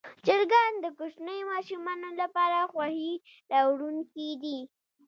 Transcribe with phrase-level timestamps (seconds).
[0.25, 3.13] چرګان د کوچنیو ماشومانو لپاره خوښي
[3.51, 4.59] راوړونکي دي.